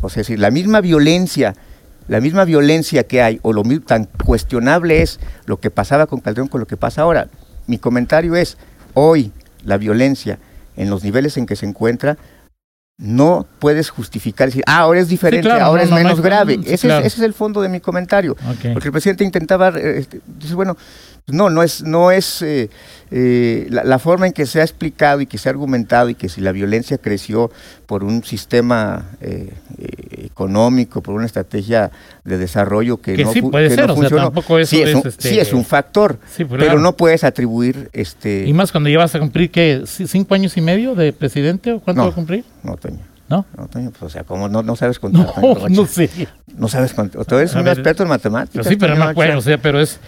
o 0.02 0.10
sea, 0.10 0.22
es 0.22 0.28
decir, 0.28 0.40
la 0.40 0.52
misma 0.52 0.82
violencia, 0.82 1.56
la 2.08 2.20
misma 2.20 2.46
violencia 2.46 3.04
que 3.04 3.22
hay 3.22 3.40
o 3.44 3.54
lo 3.54 3.64
tan 3.86 4.06
cuestionable 4.26 5.02
es 5.02 5.20
lo 5.46 5.60
que 5.60 5.72
pasaba 5.72 6.08
con 6.08 6.20
Calderón 6.20 6.48
con 6.48 6.60
lo 6.60 6.68
que 6.68 6.78
pasa 6.78 7.04
ahora. 7.04 7.28
Mi 7.68 7.78
comentario 7.78 8.36
es, 8.36 8.58
hoy 8.94 9.32
la 9.64 9.78
violencia 9.78 10.40
en 10.76 10.90
los 10.90 11.04
niveles 11.04 11.38
en 11.38 11.46
que 11.46 11.56
se 11.56 11.66
encuentra 11.66 12.18
no 12.98 13.46
puedes 13.60 13.90
justificar 13.90 14.48
decir, 14.48 14.64
ah, 14.68 14.80
ahora 14.80 15.00
es 15.00 15.08
diferente, 15.08 15.48
claro, 15.48 15.66
ahora 15.66 15.82
no, 15.82 15.86
es 15.86 15.90
no, 15.90 15.98
no 15.98 16.04
menos 16.04 16.22
grave. 16.22 16.56
sí, 16.56 16.74
ese, 16.74 16.88
claro. 16.88 17.02
es, 17.06 17.14
ese 17.14 17.22
es 17.22 17.26
el 17.26 17.34
fondo 17.34 17.62
de 17.62 17.70
mi 17.70 17.80
comentario. 17.80 18.36
Porque 18.74 18.88
el 18.88 18.92
presidente 18.92 19.24
intentaba, 19.24 19.70
eh, 19.70 20.00
este, 20.00 20.22
dice, 20.40 20.54
bueno, 20.54 20.78
no, 21.28 21.50
no 21.50 21.64
es, 21.64 21.82
no 21.84 22.12
es 22.12 22.42
eh, 22.42 22.70
eh, 23.10 23.68
la, 23.70 23.84
la 23.84 23.98
forma 23.98 24.28
en 24.28 24.34
que 24.34 24.46
se 24.46 24.60
ha 24.62 24.64
explicado 24.64 25.22
y 25.22 25.26
que 25.26 25.38
se 25.38 25.50
ha 25.50 25.52
argumentado 25.52 26.10
y 26.10 26.16
que 26.16 26.30
si 26.30 26.42
la 26.42 26.52
violencia 26.52 26.98
creció 26.98 27.52
por 27.88 28.04
un 28.04 28.24
sistema 28.24 29.06
económico, 30.34 31.02
por 31.02 31.14
una 31.16 31.26
estrategia 31.26 31.92
de 32.24 32.38
desarrollo 32.38 33.00
que, 33.00 33.14
Que 33.14 33.24
no, 33.24 33.32
sí 33.32 33.42
puede 33.42 33.70
que 33.70 33.76
ser, 33.76 33.88
no 33.88 33.94
o 33.94 33.98
sea, 34.02 34.10
tampoco 34.10 34.58
eso 34.60 34.76
sí, 34.76 34.82
es, 34.82 34.96
un, 34.96 35.08
este, 35.08 35.30
sí 35.30 35.40
es 35.40 35.54
un 35.54 35.64
factor, 35.64 36.18
Sí, 36.30 36.44
pero 36.44 36.64
claro. 36.64 36.80
no 36.80 36.98
puedes 36.98 37.24
atribuir 37.24 37.90
este. 37.94 38.46
Y 38.48 38.54
más 38.54 38.72
cuando 38.72 38.90
llevas 38.90 39.14
a 39.16 39.20
cumplir, 39.20 39.52
¿qué? 39.52 39.84
¿C- 39.86 40.08
¿Cinco 40.08 40.34
años 40.36 40.58
y 40.58 40.62
medio 40.62 40.96
de 40.96 41.14
presidente 41.14 41.72
o 41.72 41.80
cuánto 41.80 42.02
No. 42.02 42.08
va 42.08 42.12
a 42.12 42.16
cumplir? 42.16 42.44
No, 42.64 42.76
Toño. 42.78 43.00
¿No? 43.30 43.46
No, 43.58 43.68
Toño, 43.68 43.92
pues, 43.92 44.04
o 44.04 44.10
sea, 44.10 44.24
como 44.24 44.50
no, 44.50 44.64
no 44.64 44.76
sabes 44.76 45.00
contar. 45.00 45.28
No, 45.42 45.56
Toño 45.56 45.82
no 45.82 45.86
sé. 45.88 46.10
No 46.58 46.68
sabes 46.68 46.94
contar. 46.94 47.24
Tú 47.26 47.36
eres 47.38 47.56
A 47.56 47.60
un 47.60 47.66
ver, 47.66 47.74
experto 47.78 48.04
en 48.04 48.10
matemáticas. 48.10 48.52
Pero 48.54 48.64
sí, 48.66 48.76
pero 48.76 48.96
no 48.96 49.14
Rocha. 49.14 49.38
o 49.38 49.42
sea, 49.42 49.58
pero 49.60 49.80
es... 49.80 50.00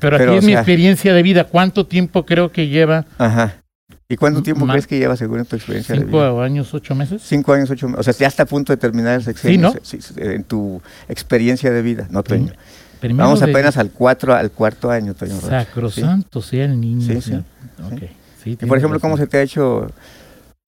Pero 0.00 0.16
aquí 0.16 0.24
Pero, 0.24 0.38
es 0.38 0.44
mi 0.44 0.52
sea- 0.52 0.60
experiencia 0.60 1.14
de 1.14 1.22
vida. 1.22 1.44
¿Cuánto 1.44 1.86
tiempo 1.86 2.24
creo 2.26 2.50
que 2.50 2.66
lleva? 2.68 3.04
Ajá. 3.18 3.54
¿Y 4.08 4.16
cuánto 4.16 4.42
tiempo 4.42 4.66
crees 4.66 4.86
que 4.86 4.98
lleva 4.98 5.16
según 5.16 5.44
tu 5.46 5.56
experiencia 5.56 5.94
de 5.94 6.04
vida? 6.04 6.10
¿Cinco 6.28 6.42
años, 6.42 6.74
ocho 6.74 6.94
meses? 6.94 7.22
Cinco 7.24 7.52
años, 7.54 7.70
ocho 7.70 7.88
meses. 7.88 8.00
O 8.00 8.02
sea, 8.02 8.12
ya 8.12 8.26
está 8.26 8.42
a 8.42 8.46
punto 8.46 8.72
de 8.72 8.76
terminar 8.76 9.14
el 9.14 9.22
sexenio. 9.22 9.74
Sí, 9.82 9.98
¿no? 10.16 10.22
en 10.22 10.44
tu 10.44 10.82
experiencia 11.08 11.70
de 11.70 11.80
vida. 11.80 12.06
No, 12.10 12.22
Toño. 12.22 12.52
Primero 13.00 13.24
Vamos 13.24 13.40
de- 13.40 13.50
apenas 13.50 13.76
al 13.78 13.90
cuatro, 13.90 14.34
al 14.34 14.50
cuarto 14.50 14.90
año, 14.90 15.14
Toño. 15.14 15.40
Sacrosanto 15.40 16.42
sea 16.42 16.66
el 16.66 16.78
niño. 16.80 17.00
Sí, 17.00 17.20
¿sí? 17.20 17.30
sí, 17.32 17.36
Ok, 17.82 18.02
sí, 18.42 18.58
Y 18.60 18.66
por 18.66 18.76
ejemplo, 18.76 19.00
¿cómo 19.00 19.16
se 19.16 19.26
te 19.26 19.38
ha 19.38 19.42
hecho 19.42 19.88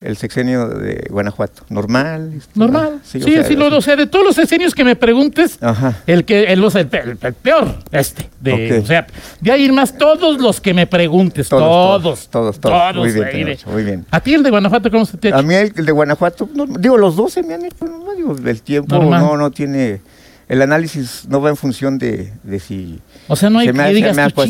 el 0.00 0.17
sexenio 0.19 0.69
de 0.69 1.07
Guanajuato? 1.11 1.62
¿Normal? 1.71 2.35
Este, 2.37 2.50
Normal. 2.61 3.00
Sí, 3.03 3.19
o 3.19 3.25
sí, 3.25 3.33
sea, 3.33 3.50
lo- 3.53 3.75
o 3.76 3.81
sea, 3.81 3.97
de 3.97 4.07
todos 4.07 4.26
los 4.26 4.37
escenarios 4.38 4.75
que 4.75 4.85
me 4.85 4.95
preguntes, 4.95 5.57
Ajá. 5.62 6.03
el 6.07 6.26
que 6.26 6.45
el, 6.45 6.62
o 6.62 6.69
el, 6.69 6.88
el- 6.93 7.19
el 7.23 7.33
peor, 7.35 7.79
este. 7.93 8.29
De. 8.41 8.79
O 8.81 8.87
sea, 8.87 9.07
de 9.41 9.53
ahí 9.53 9.71
más, 9.73 9.97
todos 9.97 10.38
los 10.38 10.61
que 10.61 10.75
me 10.75 10.87
preguntes, 10.87 11.49
Todos, 11.49 12.03
todos. 12.03 12.29
todos, 12.29 12.61
todos. 12.61 12.97
Muy 12.97 13.11
bien, 13.11 13.25
de- 13.47 13.59
muy 13.67 13.85
bien. 13.85 14.07
¿A 14.11 14.21
ti 14.21 14.35
el 14.35 14.43
de 14.43 14.50
Guanajuato 14.50 14.91
cómo 14.91 15.07
se 15.07 15.17
te 15.17 15.29
ha 15.33 15.37
A 15.37 15.38
hecho? 15.38 15.47
mí 15.49 15.55
el, 15.55 15.73
el 15.75 15.87
de 15.87 15.93
Guanajuato, 15.93 16.49
no, 16.55 16.67
digo, 16.67 16.99
los 16.99 17.17
dos 17.17 17.33
se 17.33 17.43
me 17.43 17.55
han 17.55 17.65
hecho, 17.65 17.87
no, 17.87 18.15
digo, 18.15 18.37
el 18.45 18.62
tiempo 18.62 18.97
Normal. 18.97 19.23
no, 19.23 19.37
no 19.38 19.50
tiene, 19.50 20.03
el 20.49 20.61
análisis 20.61 21.25
no 21.26 21.41
va 21.41 21.49
en 21.49 21.57
función 21.57 21.97
de, 21.97 22.35
de 22.43 22.61
si... 22.61 23.00
O 23.29 23.35
sea, 23.37 23.49
no 23.49 23.61
hay 23.61 23.69
se 23.69 23.73
me 23.73 23.87
que 23.87 23.95
digas 23.95 24.15
me 24.15 24.31
tú, 24.31 24.43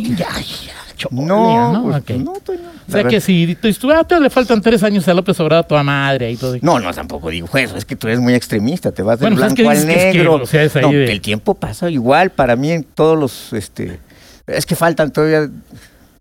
No, 1.11 1.73
¿no? 1.73 1.83
pues, 1.85 1.97
Ok. 1.97 2.11
no, 2.25 2.33
Toño, 2.45 2.61
O 2.89 2.93
sea 2.93 3.05
que 3.05 3.21
si 3.21 3.57
tú, 3.61 3.73
tú 3.75 3.91
ah, 3.93 4.05
te 4.05 4.19
le 4.21 4.31
faltan 4.31 4.61
tres 4.61 4.83
años 4.83 5.07
a 5.09 5.15
López 5.15 5.39
Obrador, 5.41 5.65
a 5.65 5.69
tu 5.69 5.75
madre 5.85 6.31
y 6.33 6.37
todo. 6.37 6.57
No, 6.63 6.79
no, 6.81 6.93
tampoco 6.93 7.31
digo 7.31 7.49
eso, 7.55 7.77
es 7.77 7.85
que 7.85 7.97
tú 7.97 8.07
eres 8.09 8.21
muy 8.21 8.35
extremista, 8.35 8.93
te 8.93 9.03
vas 9.03 9.19
del 9.19 9.31
Bueno, 9.35 9.37
pues 9.37 9.53
es 9.53 9.55
blanco 9.57 9.71
que 9.71 9.79
al 9.79 9.87
dices 9.87 9.95
que 9.95 10.09
es 10.09 10.13
que, 10.13 10.19
negro. 10.19 10.35
o 10.43 10.47
sea, 10.47 10.63
es 10.65 10.77
ahí 10.77 10.83
No, 10.83 10.91
de- 10.93 11.13
El 11.13 11.21
tiempo 11.21 11.55
pasa 11.55 11.91
igual 11.91 12.31
para 12.31 12.57
mí 12.57 12.71
en 12.73 12.85
todos 12.85 13.19
los, 13.19 13.53
este, 13.53 13.99
es 14.47 14.65
que 14.67 14.77
faltan 14.77 15.11
todavía 15.13 15.49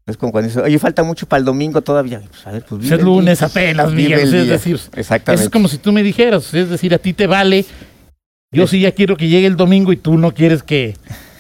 Es 0.08 0.18
como 0.18 0.32
cuando 0.32 0.50
dices, 0.50 0.64
oye, 0.64 0.78
falta 0.78 1.02
mucho 1.04 1.26
para 1.28 1.40
el 1.40 1.46
domingo 1.46 1.82
todavía. 1.82 2.22
Pues, 2.30 2.46
a 2.46 2.52
ver, 2.52 2.64
pues, 2.70 2.80
vive 2.82 2.94
Es 2.94 3.00
el 3.00 3.06
lunes 3.06 3.40
día. 3.40 3.48
apenas, 3.48 3.92
Vive 3.92 4.04
Miguel. 4.04 4.20
el 4.20 4.26
Es 4.36 4.44
día. 4.44 4.52
decir, 4.54 4.80
Exactamente. 4.96 5.46
es 5.46 5.50
como 5.50 5.68
si 5.68 5.80
tú 5.80 5.92
me 5.92 6.04
dijeras, 6.04 6.54
es 6.54 6.70
decir, 6.70 6.94
a 6.94 7.00
ti 7.00 7.14
te 7.14 7.26
vale. 7.26 7.66
Yo 8.52 8.68
sí 8.68 8.80
ya 8.80 8.92
quiero 8.92 9.18
que 9.18 9.28
llegue 9.28 9.48
el 9.48 9.58
domingo 9.58 9.92
y 9.92 9.98
tú 9.98 10.18
no 10.18 10.32
quieres 10.32 10.62
que. 10.64 10.96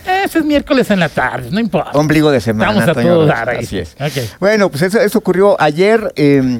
Ese 0.07 0.39
es 0.39 0.45
miércoles 0.45 0.89
en 0.91 0.99
la 0.99 1.09
tarde, 1.09 1.49
no 1.51 1.59
importa. 1.59 1.91
Ombligo 1.97 2.31
de 2.31 2.39
semana. 2.41 2.71
Vamos 2.71 2.87
a 2.87 2.93
todo 2.93 3.25
dar 3.25 3.49
ahí. 3.49 3.63
Así 3.63 3.79
es. 3.79 3.95
Bueno, 4.39 4.69
pues 4.69 4.83
eso, 4.83 4.99
eso 4.99 5.17
ocurrió 5.19 5.59
ayer. 5.61 6.11
eh, 6.15 6.59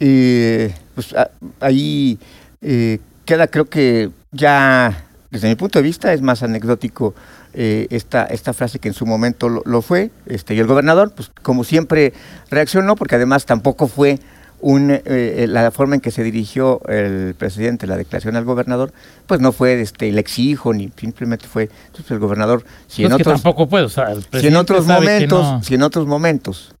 eh, 0.00 0.74
pues 0.94 1.14
a- 1.14 1.30
ahí 1.60 2.18
eh, 2.60 2.98
queda, 3.24 3.46
creo 3.46 3.64
que 3.66 4.10
ya, 4.32 5.04
desde 5.30 5.48
mi 5.48 5.54
punto 5.54 5.78
de 5.78 5.82
vista, 5.84 6.12
es 6.12 6.20
más 6.22 6.42
anecdótico 6.42 7.14
eh, 7.54 7.86
esta, 7.90 8.24
esta 8.24 8.52
frase 8.52 8.78
que 8.78 8.88
en 8.88 8.94
su 8.94 9.06
momento 9.06 9.48
lo, 9.48 9.62
lo 9.64 9.80
fue. 9.82 10.10
Este, 10.26 10.54
y 10.54 10.58
el 10.60 10.66
gobernador, 10.66 11.12
pues 11.14 11.30
como 11.42 11.64
siempre, 11.64 12.12
reaccionó, 12.50 12.96
porque 12.96 13.14
además 13.14 13.46
tampoco 13.46 13.88
fue 13.88 14.18
un, 14.62 14.90
eh, 14.90 15.02
eh, 15.04 15.46
la 15.48 15.70
forma 15.70 15.96
en 15.96 16.00
que 16.00 16.10
se 16.10 16.22
dirigió 16.22 16.80
el 16.88 17.34
presidente, 17.36 17.86
la 17.86 17.96
declaración 17.96 18.36
al 18.36 18.44
gobernador, 18.44 18.92
pues 19.26 19.40
no 19.40 19.52
fue 19.52 19.80
este, 19.80 20.10
le 20.10 20.20
exijo, 20.20 20.72
ni 20.72 20.90
simplemente 20.96 21.46
fue 21.46 21.68
entonces, 21.88 22.10
el 22.12 22.18
gobernador. 22.20 22.64
Si 22.86 23.04
en 23.04 23.12
otros, 23.12 23.34
tampoco 23.42 23.68
puedo. 23.68 23.86
O 23.86 23.90
sea, 23.90 24.12
el 24.12 24.24
si 24.40 24.46
en 24.46 24.56
otros 24.56 24.86
momentos, 24.86 25.42
no- 25.44 25.62
si 25.62 25.74
en 25.74 25.82
otros 25.82 26.06
momentos 26.06 26.74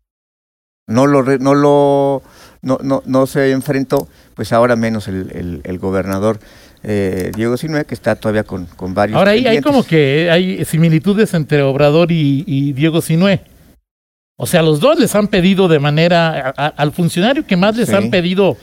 no 0.86 1.06
lo 1.06 1.22
no 1.38 1.54
lo 1.54 2.22
no, 2.62 2.78
no, 2.82 3.02
no 3.04 3.26
se 3.26 3.50
enfrentó, 3.50 4.06
pues 4.34 4.52
ahora 4.52 4.76
menos 4.76 5.08
el, 5.08 5.30
el- 5.32 5.60
el 5.64 5.78
gobernador 5.78 6.38
eh, 6.84 7.30
Diego 7.36 7.56
Sinue, 7.56 7.84
que 7.84 7.94
está 7.94 8.16
todavía 8.16 8.42
con, 8.44 8.66
con 8.66 8.92
varios. 8.94 9.16
Ahora 9.18 9.32
ahí 9.32 9.46
hay 9.46 9.60
como 9.60 9.84
que 9.84 10.28
hay 10.30 10.64
similitudes 10.64 11.32
entre 11.34 11.62
Obrador 11.62 12.10
y, 12.10 12.42
y 12.46 12.72
Diego 12.72 13.00
Sinué. 13.00 13.42
O 14.42 14.46
sea, 14.46 14.60
los 14.60 14.80
dos 14.80 14.98
les 14.98 15.14
han 15.14 15.28
pedido 15.28 15.68
de 15.68 15.78
manera. 15.78 16.52
a- 16.56 16.66
a- 16.66 16.74
al 16.76 16.90
funcionario 16.90 17.46
que 17.46 17.56
más 17.56 17.76
les 17.76 17.88
Sí. 17.88 17.94
han 17.94 18.10
pedido 18.10 18.56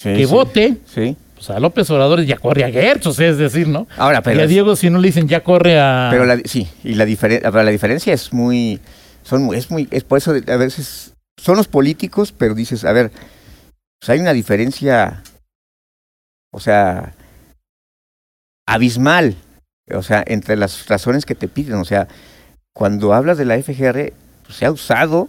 Sí, 0.00 0.12
que 0.12 0.26
vote, 0.26 0.78
Sí. 0.92 1.16
pues 1.36 1.50
a 1.50 1.60
López 1.60 1.88
Obrador 1.90 2.20
ya 2.24 2.36
corre 2.36 2.64
a 2.64 2.70
Gertz, 2.72 3.06
o 3.06 3.12
sea, 3.12 3.28
es 3.28 3.38
decir, 3.38 3.68
¿no? 3.68 3.86
Ahora, 3.96 4.22
pero, 4.22 4.40
y 4.40 4.42
a 4.42 4.46
Diego 4.48 4.74
Sinué 4.74 5.00
le 5.00 5.06
dicen 5.06 5.28
ya 5.28 5.44
corre 5.44 5.78
a. 5.78 6.08
pero 6.10 6.24
la, 6.26 6.38
sí, 6.44 6.66
y 6.82 6.94
la 6.94 7.04
diferencia, 7.04 7.48
la 7.48 7.70
diferencia 7.70 8.12
es 8.12 8.32
muy, 8.32 8.80
son, 9.22 9.44
muy- 9.44 9.56
es 9.56 9.70
muy, 9.70 9.86
es 9.92 10.02
por 10.02 10.18
eso 10.18 10.32
de- 10.32 10.52
a 10.52 10.56
veces 10.56 11.14
son 11.36 11.56
los 11.56 11.68
políticos, 11.68 12.34
pero 12.36 12.54
dices, 12.56 12.84
a 12.84 12.90
ver, 12.92 13.12
pues 14.00 14.10
hay 14.10 14.18
una 14.18 14.32
diferencia, 14.32 15.22
o 16.52 16.58
sea, 16.58 17.14
abismal, 18.66 19.36
o 19.94 20.02
sea, 20.02 20.24
entre 20.26 20.56
las 20.56 20.88
razones 20.88 21.24
que 21.24 21.34
te 21.36 21.46
piden, 21.48 21.74
o 21.76 21.84
sea, 21.84 22.08
cuando 22.74 23.14
hablas 23.14 23.38
de 23.38 23.44
la 23.44 23.54
FGR, 23.56 24.12
pues, 24.44 24.56
se 24.58 24.66
ha 24.66 24.70
usado 24.70 25.28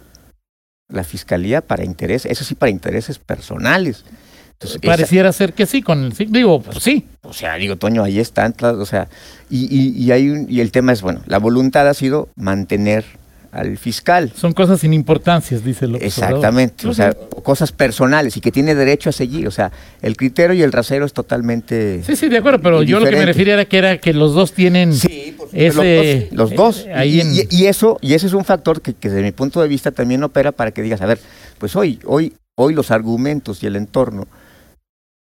la 0.88 1.02
fiscalía 1.04 1.60
para 1.60 1.84
intereses, 1.84 2.30
eso 2.30 2.44
sí, 2.44 2.54
para 2.54 2.70
intereses 2.70 3.18
personales. 3.18 4.04
Entonces, 4.52 4.78
esa- 4.80 4.90
Pareciera 4.92 5.32
ser 5.32 5.52
que 5.52 5.66
sí, 5.66 5.82
con 5.82 6.04
el 6.04 6.12
sí, 6.14 6.26
digo, 6.30 6.62
pues 6.62 6.78
sí. 6.82 7.04
o 7.22 7.32
sea, 7.32 7.56
digo, 7.56 7.76
Toño, 7.76 8.02
ahí 8.04 8.18
están, 8.20 8.54
o 8.62 8.86
sea, 8.86 9.08
y, 9.50 9.64
y, 9.64 10.02
y 10.02 10.12
hay 10.12 10.30
un- 10.30 10.46
y 10.48 10.60
el 10.60 10.70
tema 10.70 10.92
es, 10.92 11.02
bueno, 11.02 11.20
la 11.26 11.38
voluntad 11.38 11.86
ha 11.88 11.94
sido 11.94 12.28
mantener 12.36 13.04
al 13.52 13.78
fiscal. 13.78 14.32
Son 14.36 14.52
cosas 14.52 14.80
sin 14.80 14.92
importancias, 14.92 15.64
dice 15.64 15.86
López 15.86 16.06
Exactamente, 16.06 16.86
o 16.88 16.92
sea, 16.94 17.14
cosas 17.42 17.72
personales 17.72 18.36
y 18.36 18.40
que 18.40 18.52
tiene 18.52 18.74
derecho 18.74 19.08
a 19.08 19.12
seguir, 19.12 19.48
o 19.48 19.50
sea, 19.50 19.72
el 20.02 20.16
criterio 20.16 20.54
y 20.54 20.62
el 20.62 20.72
rasero 20.72 21.04
es 21.06 21.12
totalmente... 21.14 22.02
Sí, 22.04 22.16
sí, 22.16 22.28
de 22.28 22.38
acuerdo, 22.38 22.60
pero 22.60 22.82
yo 22.82 23.00
lo 23.00 23.06
que 23.06 23.16
me 23.16 23.24
refería 23.26 23.54
era 23.54 23.64
que 23.64 23.78
era 23.78 23.98
que 23.98 24.12
los 24.12 24.34
dos 24.34 24.52
tienen 24.52 24.92
Sí, 24.94 25.25
ese 25.52 26.28
los 26.30 26.50
dos, 26.50 26.50
los 26.50 26.54
dos. 26.56 26.86
eh, 26.86 26.92
ahí 26.94 27.20
y, 27.20 27.40
y- 27.40 27.62
y 27.62 27.66
eso, 27.66 27.98
y 28.00 28.14
ese 28.14 28.26
es 28.26 28.32
un 28.32 28.44
factor 28.44 28.80
que, 28.82 28.94
que 28.94 29.08
desde 29.08 29.22
mi 29.22 29.32
punto 29.32 29.60
de 29.60 29.68
vista 29.68 29.90
también 29.92 30.22
opera 30.24 30.52
para 30.52 30.70
que 30.72 30.82
digas, 30.82 31.00
a 31.00 31.06
ver, 31.06 31.18
pues 31.58 31.74
hoy, 31.76 32.00
hoy, 32.04 32.34
hoy 32.56 32.74
los 32.74 32.90
argumentos 32.90 33.62
y 33.62 33.66
el 33.66 33.76
entorno, 33.76 34.26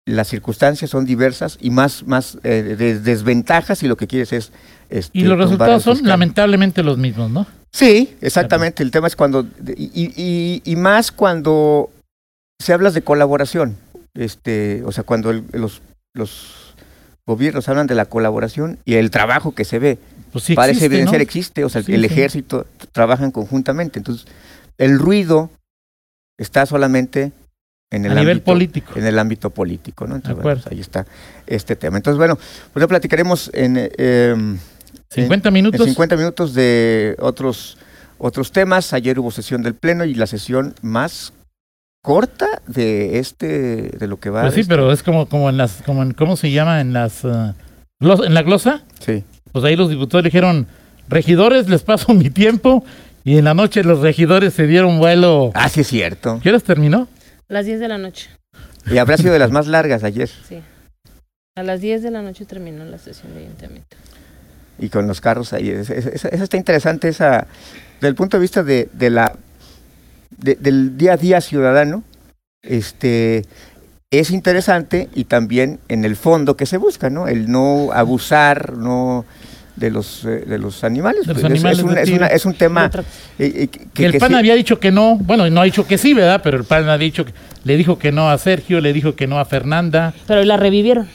las 0.07 0.29
circunstancias 0.29 0.91
son 0.91 1.05
diversas 1.05 1.59
y 1.61 1.71
más, 1.71 2.07
más 2.07 2.39
eh, 2.43 2.75
de- 2.79 2.99
desventajas 3.01 3.83
y 3.83 3.89
lo 3.89 3.97
que 3.97 4.07
quieres 4.07 4.33
es... 4.33 4.53
este, 4.89 5.19
y 5.19 5.23
los 5.23 5.37
resultados 5.37 5.83
son 5.83 6.01
lamentablemente 6.05 6.83
los 6.83 6.97
mismos, 6.97 7.31
¿no? 7.31 7.47
Sí, 7.71 8.17
exactamente. 8.23 8.83
El 8.83 8.91
tema 8.91 9.07
es 9.09 9.17
cuando, 9.17 9.47
y- 9.77 10.63
y 10.65 10.77
más 10.77 11.13
cuando 11.13 11.91
se 12.59 12.73
hablas 12.73 12.95
de 12.95 13.03
colaboración, 13.03 13.77
este, 14.15 14.83
o 14.87 14.93
sea, 14.93 15.05
cuando 15.05 15.31
el- 15.31 15.45
los, 15.53 15.83
los 16.15 16.68
gobiernos 17.29 17.69
hablan 17.69 17.87
de 17.87 17.95
la 17.95 18.07
colaboración 18.07 18.79
y 18.87 18.95
el 18.95 19.11
trabajo 19.11 19.55
que 19.55 19.65
se 19.67 19.79
ve, 19.79 19.99
Pues 20.33 20.45
sí 20.45 20.55
parece 20.55 20.79
existe, 20.79 20.87
evidenciar 20.87 21.19
¿no? 21.21 21.23
existe, 21.23 21.65
o 21.65 21.69
sea, 21.69 21.83
Sí, 21.83 21.93
el 21.95 22.01
sí. 22.01 22.07
ejército 22.07 22.67
trabajan 22.93 23.31
conjuntamente. 23.31 23.99
Entonces, 23.99 24.27
el 24.79 24.99
ruido 24.99 25.51
está 26.39 26.65
solamente 26.65 27.33
en 27.91 28.07
el 28.07 28.13
a 28.13 28.15
nivel 28.17 28.39
ámbito 28.39 28.45
político. 28.47 28.93
en 28.99 29.07
el 29.07 29.19
ámbito 29.19 29.51
político, 29.51 30.07
¿no? 30.07 30.17
Entonces, 30.17 30.43
bueno, 30.43 30.61
pues 30.63 30.73
ahí 30.73 30.81
está 30.81 31.07
este 31.47 31.77
tema. 31.77 31.99
Entonces, 31.99 32.17
bueno, 32.17 32.37
pues 32.73 32.83
ya 32.83 32.87
platicaremos 32.89 33.51
en, 33.53 33.77
eh, 33.77 33.91
em, 33.99 34.59
50 35.11 35.49
en 35.49 35.53
minutos. 35.55 35.87
50 35.87 36.17
minutos 36.17 36.55
de 36.55 37.15
otros, 37.19 37.77
otros 38.19 38.53
temas. 38.53 38.93
Ayer 38.95 39.19
hubo 39.19 39.31
sesión 39.31 39.63
del 39.63 39.75
Pleno 39.75 40.05
y 40.07 40.15
la 40.15 40.27
sesión 40.27 40.75
más 40.83 41.33
corta 42.03 42.47
de 42.67 43.19
este, 43.19 43.91
de 43.99 44.07
lo 44.07 44.19
que 44.19 44.31
va. 44.31 44.43
Pues 44.43 44.55
sí, 44.55 44.61
este- 44.61 44.73
pero 44.75 44.93
es 44.93 45.03
como, 45.03 45.27
como 45.29 45.49
en 45.51 45.57
las, 45.57 45.83
como 45.85 46.03
en, 46.03 46.13
¿cómo 46.13 46.37
se 46.37 46.51
llama? 46.51 46.81
En 46.81 46.93
las, 46.93 47.25
glos- 47.25 48.25
en 48.27 48.35
la 48.35 48.43
glosa, 48.43 48.83
Sí. 49.05 49.25
pues 49.53 49.65
ahí 49.65 49.77
los 49.77 49.91
diputados 49.91 50.25
dijeron, 50.25 50.67
regidores, 51.09 51.69
les 51.69 51.83
paso 51.83 52.13
mi 52.15 52.31
tiempo, 52.31 52.85
y 53.25 53.37
en 53.39 53.45
la 53.45 53.55
noche 53.55 53.83
los 53.85 54.01
regidores 54.01 54.55
se 54.55 54.67
dieron 54.67 54.99
vuelo. 54.99 55.51
Ah, 55.55 55.69
sí 55.69 55.81
es 55.81 55.89
cierto. 55.89 56.41
¿Qué 56.43 56.49
horas 56.51 56.63
terminó? 56.65 57.09
A 57.49 57.53
las 57.53 57.67
10 57.67 57.81
de 57.81 57.89
la 57.89 57.99
noche, 57.99 58.29
Y 58.91 58.99
habrá 58.99 59.17
sido 59.17 59.33
de 59.33 59.39
las 59.39 59.51
más 59.51 59.67
largas 59.67 60.05
ayer. 60.05 60.29
sí. 60.49 60.61
A 61.57 61.65
las 61.65 61.81
10 61.81 62.05
de 62.05 62.13
la 62.13 62.23
noche 62.23 62.45
terminó 62.45 62.85
la 62.85 62.99
sesión 62.99 63.35
de 63.35 63.41
ayuntamiento. 63.41 63.97
Y 64.79 64.91
con 64.91 65.09
los 65.09 65.21
carros 65.21 65.53
ahí. 65.53 65.71
Esa 65.71 66.29
está 66.29 66.57
interesante, 66.57 67.09
esa, 67.09 67.49
desde 67.97 68.07
el 68.09 68.15
punto 68.15 68.37
de 68.37 68.41
vista 68.43 68.63
de, 68.63 68.89
de 68.93 69.11
la, 69.11 69.35
de- 70.39 70.55
del 70.57 70.97
día 70.97 71.13
a 71.15 71.17
día 71.17 71.41
ciudadano, 71.41 72.03
este, 72.63 73.45
es 74.11 74.31
interesante 74.31 75.09
y 75.15 75.25
también 75.25 75.79
en 75.89 76.05
el 76.05 76.17
fondo 76.17 76.57
que 76.57 76.67
se 76.67 76.77
busca, 76.79 77.11
¿no? 77.11 77.29
El 77.29 77.51
no 77.51 77.91
abusar, 77.93 78.75
no 78.77 79.25
de 79.77 79.91
los 79.91 80.25
eh, 80.25 80.45
de 80.47 80.59
los 80.59 80.83
animales. 80.83 81.27
De 81.27 81.35
los 81.35 81.43
Pues 81.43 81.53
es- 81.53 81.59
animales 81.59 81.79
es, 81.79 81.85
un, 81.85 81.95
de 81.95 82.01
es, 82.01 82.05
tiro. 82.07 82.17
una- 82.19 82.27
es 82.27 82.47
un 82.47 82.55
tema 82.55 82.91
eh, 82.97 82.99
eh, 83.39 83.69
que, 83.69 83.81
Que 83.95 84.07
el 84.07 84.13
que 84.13 84.19
PAN 84.19 84.31
sí- 84.31 84.35
había 84.35 84.55
dicho 84.55 84.81
que 84.81 84.91
no, 84.91 85.17
bueno, 85.17 85.49
no 85.51 85.61
ha 85.61 85.65
dicho 85.65 85.87
que 85.87 85.99
sí, 85.99 86.15
¿verdad? 86.15 86.41
Pero 86.43 86.57
el 86.57 86.65
PAN 86.65 86.89
ha 86.89 86.99
dicho, 86.99 87.25
que- 87.25 87.33
le 87.65 87.77
dijo 87.77 87.99
que 87.99 88.11
no 88.11 88.29
a 88.31 88.39
Sergio, 88.39 88.81
le 88.81 88.93
dijo 88.93 89.15
que 89.15 89.27
no 89.29 89.39
a 89.39 89.45
Fernanda. 89.45 90.15
Pero 90.27 90.43
la 90.45 90.57
revivieron. 90.57 91.07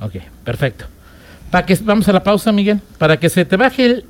Ok, 0.00 0.14
perfecto. 0.44 0.84
Para 1.50 1.66
que, 1.66 1.76
vamos 1.82 2.08
a 2.08 2.12
la 2.12 2.22
pausa, 2.22 2.52
Miguel, 2.52 2.80
para 2.98 3.18
que 3.18 3.28
se 3.28 3.44
te 3.44 3.56
baje 3.56 3.84
el 3.86 4.04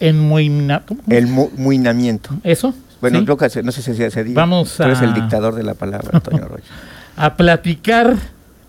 enmuina- 0.00 0.82
¿cómo? 0.86 1.00
el 1.08 1.26
mu- 1.26 1.50
muinamiento. 1.56 2.30
¿Eso? 2.42 2.74
Bueno, 3.02 3.18
¿Sí? 3.18 3.50
se- 3.50 3.62
no 3.62 3.70
sé 3.72 3.82
si 3.82 3.94
se, 3.94 4.24
diga. 4.24 4.40
Vamos 4.40 4.74
Tú 4.78 4.84
eres 4.84 5.00
a- 5.00 5.04
el 5.04 5.12
dictador 5.12 5.54
de 5.54 5.64
la 5.64 5.74
palabra, 5.74 6.08
Antonio 6.14 6.46
Rocha. 6.48 6.64
a 7.16 7.34
platicar 7.36 8.14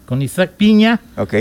con 0.06 0.22
Isaac 0.22 0.52
Piña, 0.58 1.00
Ok. 1.16 1.34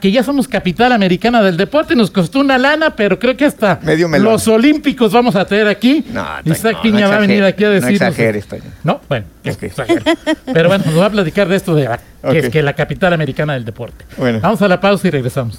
que 0.00 0.12
ya 0.12 0.22
somos 0.22 0.46
capital 0.46 0.92
americana 0.92 1.42
del 1.42 1.56
deporte, 1.56 1.96
nos 1.96 2.10
costó 2.12 2.38
una 2.38 2.56
lana, 2.56 2.94
pero 2.94 3.18
creo 3.18 3.36
que 3.36 3.44
hasta 3.46 3.80
Medio 3.82 4.06
los 4.08 4.46
olímpicos 4.46 5.12
vamos 5.12 5.34
a 5.34 5.44
tener 5.44 5.66
aquí. 5.66 6.04
No, 6.12 6.24
Isaac 6.44 6.74
no, 6.76 6.82
Piña 6.82 7.00
no 7.06 7.08
va 7.08 7.16
a 7.16 7.20
venir 7.20 7.42
aquí 7.42 7.64
a 7.64 7.68
No 7.68 7.72
decirnos. 7.74 8.00
exageres, 8.10 8.46
Toño. 8.46 8.62
No, 8.84 9.00
bueno, 9.08 9.26
Ok. 9.44 9.62
exagero. 9.64 10.04
Pero 10.52 10.68
bueno, 10.68 10.84
nos 10.86 11.00
va 11.00 11.06
a 11.06 11.10
platicar 11.10 11.48
de 11.48 11.56
esto 11.56 11.74
de 11.74 11.84
la- 11.84 11.98
que, 12.30 12.38
es 12.38 12.48
que 12.50 12.62
la 12.62 12.74
capital 12.74 13.12
americana 13.12 13.54
del 13.54 13.64
deporte. 13.64 14.04
Bueno. 14.16 14.38
Vamos 14.40 14.62
a 14.62 14.68
la 14.68 14.80
pausa 14.80 15.08
y 15.08 15.10
regresamos. 15.10 15.58